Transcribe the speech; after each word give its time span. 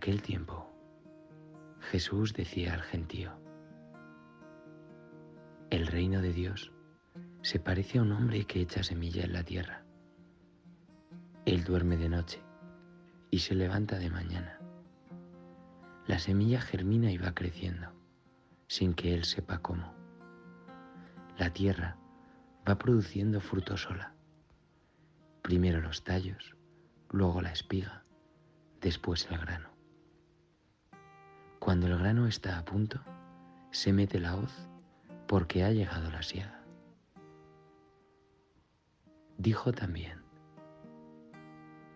Aquel 0.00 0.22
tiempo, 0.22 0.66
Jesús 1.90 2.32
decía 2.32 2.72
al 2.72 2.80
gentío, 2.80 3.38
el 5.68 5.86
reino 5.86 6.22
de 6.22 6.32
Dios 6.32 6.72
se 7.42 7.60
parece 7.60 7.98
a 7.98 8.02
un 8.02 8.12
hombre 8.12 8.46
que 8.46 8.62
echa 8.62 8.82
semilla 8.82 9.24
en 9.24 9.34
la 9.34 9.42
tierra. 9.42 9.84
Él 11.44 11.64
duerme 11.64 11.98
de 11.98 12.08
noche 12.08 12.42
y 13.30 13.40
se 13.40 13.54
levanta 13.54 13.98
de 13.98 14.08
mañana. 14.08 14.58
La 16.06 16.18
semilla 16.18 16.62
germina 16.62 17.12
y 17.12 17.18
va 17.18 17.34
creciendo, 17.34 17.92
sin 18.68 18.94
que 18.94 19.12
él 19.12 19.24
sepa 19.24 19.58
cómo. 19.58 19.92
La 21.36 21.52
tierra 21.52 21.98
va 22.66 22.78
produciendo 22.78 23.38
fruto 23.42 23.76
sola. 23.76 24.14
Primero 25.42 25.82
los 25.82 26.04
tallos, 26.04 26.56
luego 27.10 27.42
la 27.42 27.52
espiga, 27.52 28.02
después 28.80 29.28
el 29.30 29.36
grano. 29.36 29.69
Cuando 31.60 31.88
el 31.88 31.98
grano 31.98 32.26
está 32.26 32.58
a 32.58 32.64
punto, 32.64 33.00
se 33.70 33.92
mete 33.92 34.18
la 34.18 34.34
hoz 34.34 34.66
porque 35.28 35.62
ha 35.62 35.70
llegado 35.70 36.10
la 36.10 36.22
siega. 36.22 36.64
Dijo 39.36 39.70
también, 39.70 40.22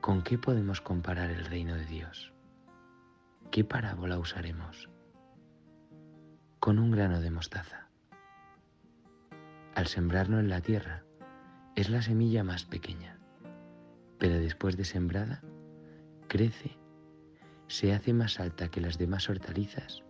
¿con 0.00 0.22
qué 0.22 0.36
podemos 0.36 0.80
comparar 0.80 1.30
el 1.30 1.44
reino 1.44 1.76
de 1.76 1.86
Dios? 1.86 2.34
¿Qué 3.52 3.62
parábola 3.62 4.18
usaremos? 4.18 4.90
Con 6.58 6.80
un 6.80 6.90
grano 6.90 7.20
de 7.20 7.30
mostaza. 7.30 7.86
Al 9.76 9.86
sembrarlo 9.86 10.40
en 10.40 10.50
la 10.50 10.60
tierra, 10.60 11.04
es 11.76 11.88
la 11.88 12.02
semilla 12.02 12.42
más 12.42 12.64
pequeña, 12.64 13.16
pero 14.18 14.34
después 14.40 14.76
de 14.76 14.84
sembrada, 14.84 15.40
crece 16.26 16.81
se 17.72 17.94
hace 17.94 18.12
más 18.12 18.38
alta 18.38 18.70
que 18.70 18.82
las 18.82 18.98
demás 18.98 19.30
hortalizas 19.30 20.02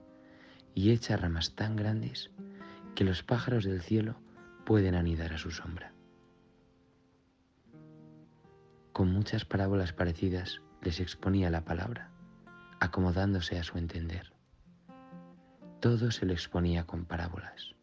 y 0.75 0.91
echa 0.91 1.17
ramas 1.17 1.55
tan 1.55 1.77
grandes 1.77 2.33
que 2.97 3.05
los 3.05 3.23
pájaros 3.23 3.65
del 3.65 3.81
cielo 3.81 4.17
pueden 4.67 4.97
anidar 4.97 5.33
a 5.33 5.39
su 5.39 5.53
sombra. 5.53 5.93
Con 8.93 9.13
muchas 9.13 9.45
parábolas 9.45 9.93
parecidas 9.93 10.61
les 10.81 10.99
exponía 10.99 11.51
la 11.51 11.65
palabra, 11.65 12.11
acomodándose 12.81 13.61
a 13.61 13.63
su 13.63 13.79
entender. 13.79 14.33
Todo 15.79 16.11
se 16.11 16.27
lo 16.27 16.33
exponía 16.33 16.85
con 16.85 17.05
parábolas, 17.05 17.77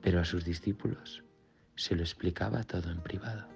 pero 0.00 0.20
a 0.20 0.24
sus 0.24 0.44
discípulos 0.44 1.24
se 1.74 1.96
lo 1.96 2.02
explicaba 2.02 2.62
todo 2.62 2.92
en 2.92 3.00
privado. 3.00 3.55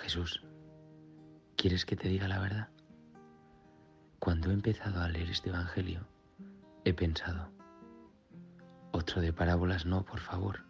Jesús, 0.00 0.42
¿quieres 1.56 1.84
que 1.84 1.94
te 1.94 2.08
diga 2.08 2.26
la 2.26 2.40
verdad? 2.40 2.68
Cuando 4.18 4.50
he 4.50 4.54
empezado 4.54 5.02
a 5.02 5.08
leer 5.08 5.28
este 5.28 5.50
Evangelio, 5.50 6.06
he 6.84 6.94
pensado, 6.94 7.52
otro 8.92 9.20
de 9.20 9.34
parábolas 9.34 9.84
no, 9.84 10.04
por 10.04 10.20
favor, 10.20 10.64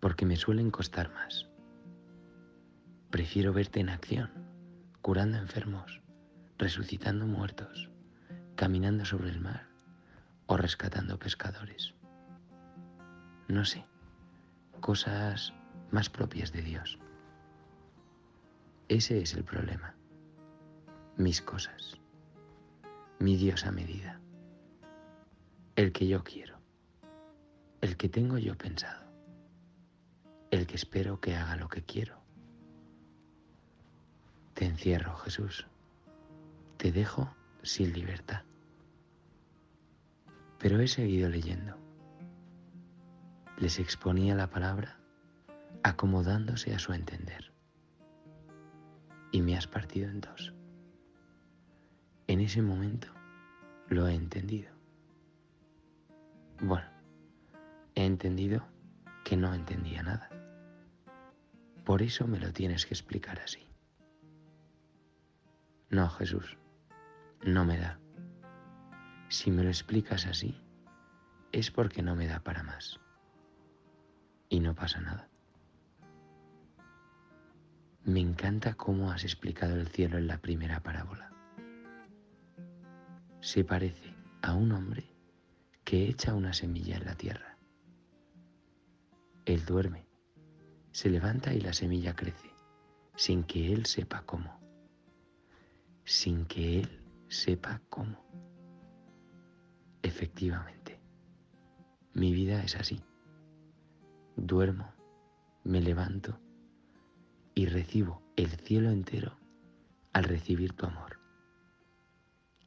porque 0.00 0.26
me 0.26 0.36
suelen 0.36 0.70
costar 0.70 1.12
más. 1.14 1.48
Prefiero 3.10 3.54
verte 3.54 3.80
en 3.80 3.88
acción, 3.88 4.30
curando 5.00 5.38
enfermos, 5.38 6.02
resucitando 6.58 7.26
muertos, 7.26 7.90
caminando 8.54 9.06
sobre 9.06 9.30
el 9.30 9.40
mar 9.40 9.66
o 10.46 10.58
rescatando 10.58 11.18
pescadores. 11.18 11.94
No 13.48 13.64
sé, 13.64 13.86
cosas 14.80 15.54
más 15.90 16.10
propias 16.10 16.52
de 16.52 16.62
Dios. 16.62 16.98
Ese 18.90 19.20
es 19.22 19.34
el 19.34 19.44
problema. 19.44 19.94
Mis 21.16 21.40
cosas. 21.40 21.96
Mi 23.20 23.36
Dios 23.36 23.64
a 23.64 23.70
medida. 23.70 24.20
El 25.76 25.92
que 25.92 26.08
yo 26.08 26.24
quiero. 26.24 26.58
El 27.82 27.96
que 27.96 28.08
tengo 28.08 28.36
yo 28.38 28.58
pensado. 28.58 29.08
El 30.50 30.66
que 30.66 30.74
espero 30.74 31.20
que 31.20 31.36
haga 31.36 31.54
lo 31.54 31.68
que 31.68 31.84
quiero. 31.84 32.18
Te 34.54 34.64
encierro, 34.64 35.14
Jesús. 35.18 35.68
Te 36.76 36.90
dejo 36.90 37.32
sin 37.62 37.92
libertad. 37.92 38.42
Pero 40.58 40.80
he 40.80 40.88
seguido 40.88 41.28
leyendo. 41.28 41.76
Les 43.56 43.78
exponía 43.78 44.34
la 44.34 44.50
palabra 44.50 44.98
acomodándose 45.84 46.74
a 46.74 46.80
su 46.80 46.92
entender 46.92 47.49
y 49.32 49.42
me 49.42 49.56
has 49.56 49.66
partido 49.66 50.08
en 50.08 50.20
dos. 50.20 50.54
En 52.26 52.40
ese 52.40 52.62
momento 52.62 53.08
lo 53.88 54.06
he 54.06 54.14
entendido. 54.14 54.70
Bueno, 56.60 56.88
he 57.94 58.04
entendido 58.04 58.66
que 59.24 59.36
no 59.36 59.54
entendía 59.54 60.02
nada. 60.02 60.28
Por 61.84 62.02
eso 62.02 62.26
me 62.26 62.38
lo 62.38 62.52
tienes 62.52 62.86
que 62.86 62.94
explicar 62.94 63.40
así. 63.40 63.66
No, 65.88 66.08
Jesús, 66.08 66.56
no 67.44 67.64
me 67.64 67.78
da. 67.78 67.98
Si 69.28 69.50
me 69.50 69.62
lo 69.64 69.70
explicas 69.70 70.26
así, 70.26 70.60
es 71.52 71.70
porque 71.70 72.02
no 72.02 72.14
me 72.14 72.28
da 72.28 72.40
para 72.40 72.62
más. 72.62 73.00
Y 74.48 74.60
no 74.60 74.74
pasa 74.74 75.00
nada. 75.00 75.29
Me 78.10 78.18
encanta 78.18 78.74
cómo 78.74 79.12
has 79.12 79.22
explicado 79.22 79.76
el 79.76 79.86
cielo 79.86 80.18
en 80.18 80.26
la 80.26 80.38
primera 80.38 80.80
parábola. 80.80 81.30
Se 83.38 83.62
parece 83.62 84.12
a 84.42 84.52
un 84.52 84.72
hombre 84.72 85.04
que 85.84 86.08
echa 86.08 86.34
una 86.34 86.52
semilla 86.52 86.96
en 86.96 87.04
la 87.04 87.14
tierra. 87.14 87.56
Él 89.44 89.64
duerme, 89.64 90.08
se 90.90 91.08
levanta 91.08 91.54
y 91.54 91.60
la 91.60 91.72
semilla 91.72 92.16
crece, 92.16 92.50
sin 93.14 93.44
que 93.44 93.72
él 93.72 93.86
sepa 93.86 94.22
cómo. 94.22 94.58
Sin 96.04 96.46
que 96.46 96.80
él 96.80 96.88
sepa 97.28 97.80
cómo. 97.90 98.26
Efectivamente, 100.02 100.98
mi 102.14 102.32
vida 102.32 102.60
es 102.64 102.74
así. 102.74 103.00
Duermo, 104.34 104.92
me 105.62 105.80
levanto 105.80 106.40
y 107.54 107.66
recibo 107.66 108.22
el 108.36 108.50
cielo 108.50 108.90
entero 108.90 109.36
al 110.12 110.24
recibir 110.24 110.72
tu 110.72 110.86
amor. 110.86 111.18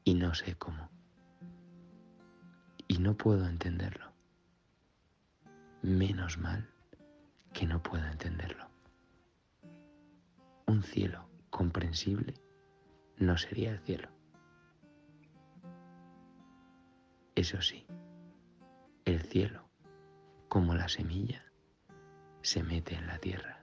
Y 0.04 0.16
no 0.16 0.34
sé 0.34 0.56
cómo. 0.56 0.90
Y 2.88 2.98
no 3.00 3.16
puedo 3.16 3.48
entenderlo. 3.48 4.12
Menos 5.82 6.38
mal 6.38 6.70
que 7.54 7.66
no 7.66 7.82
puedo 7.82 8.06
entenderlo. 8.06 8.68
Un 10.66 10.84
cielo 10.84 11.30
comprensible 11.50 12.34
no 13.18 13.38
sería 13.38 13.72
el 13.72 13.80
cielo. 13.80 14.10
Eso 17.36 17.62
sí, 17.62 17.86
el 19.06 19.22
cielo, 19.22 19.68
como 20.50 20.76
la 20.76 20.88
semilla, 20.88 21.44
se 22.42 22.64
mete 22.64 22.96
en 22.96 23.08
la 23.08 23.18
tierra. 23.18 23.63